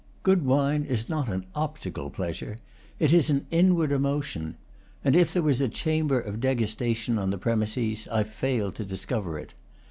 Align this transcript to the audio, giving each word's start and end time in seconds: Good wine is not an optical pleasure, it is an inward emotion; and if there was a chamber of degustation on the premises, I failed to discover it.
Good 0.23 0.43
wine 0.43 0.83
is 0.83 1.09
not 1.09 1.29
an 1.29 1.45
optical 1.53 2.09
pleasure, 2.09 2.57
it 2.97 3.13
is 3.13 3.29
an 3.29 3.45
inward 3.51 3.91
emotion; 3.91 4.55
and 5.05 5.15
if 5.15 5.31
there 5.31 5.43
was 5.43 5.61
a 5.61 5.69
chamber 5.69 6.19
of 6.19 6.39
degustation 6.39 7.19
on 7.19 7.29
the 7.29 7.37
premises, 7.37 8.07
I 8.07 8.23
failed 8.23 8.73
to 8.77 8.83
discover 8.83 9.37
it. 9.37 9.53